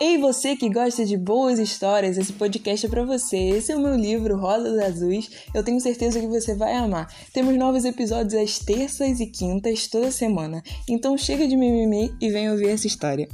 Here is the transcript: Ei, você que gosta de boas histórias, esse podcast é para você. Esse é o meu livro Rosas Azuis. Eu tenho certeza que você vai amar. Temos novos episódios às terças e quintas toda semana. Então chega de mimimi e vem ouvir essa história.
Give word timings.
Ei, 0.00 0.18
você 0.18 0.56
que 0.56 0.68
gosta 0.68 1.06
de 1.06 1.16
boas 1.16 1.60
histórias, 1.60 2.18
esse 2.18 2.32
podcast 2.32 2.84
é 2.84 2.88
para 2.88 3.04
você. 3.04 3.36
Esse 3.36 3.70
é 3.70 3.76
o 3.76 3.80
meu 3.80 3.94
livro 3.94 4.36
Rosas 4.36 4.76
Azuis. 4.76 5.30
Eu 5.54 5.62
tenho 5.62 5.80
certeza 5.80 6.18
que 6.18 6.26
você 6.26 6.52
vai 6.52 6.74
amar. 6.74 7.06
Temos 7.32 7.56
novos 7.56 7.84
episódios 7.84 8.34
às 8.34 8.58
terças 8.58 9.20
e 9.20 9.26
quintas 9.26 9.86
toda 9.86 10.10
semana. 10.10 10.64
Então 10.88 11.16
chega 11.16 11.46
de 11.46 11.56
mimimi 11.56 12.12
e 12.20 12.28
vem 12.28 12.50
ouvir 12.50 12.70
essa 12.70 12.88
história. 12.88 13.28